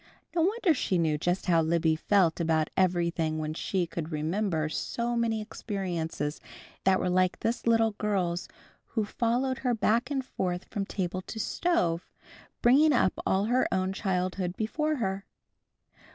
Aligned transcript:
No 0.35 0.41
wonder 0.41 0.73
she 0.73 0.97
knew 0.97 1.19
just 1.19 1.45
how 1.45 1.61
Libby 1.61 1.95
felt 1.95 2.39
about 2.39 2.71
everything 2.75 3.37
when 3.37 3.53
she 3.53 3.85
could 3.85 4.11
remember 4.11 4.67
so 4.67 5.15
many 5.15 5.41
experiences 5.43 6.41
that 6.85 6.99
were 6.99 7.07
like 7.07 7.39
this 7.39 7.67
little 7.67 7.91
girl's 7.91 8.47
who 8.83 9.05
followed 9.05 9.59
her 9.59 9.75
back 9.75 10.09
and 10.09 10.25
forth 10.25 10.65
from 10.65 10.87
table 10.87 11.21
to 11.21 11.39
stove, 11.39 12.09
bringing 12.63 12.93
up 12.93 13.13
all 13.27 13.45
her 13.45 13.67
own 13.71 13.93
childhood 13.93 14.57
before 14.57 14.95
her. 14.95 15.23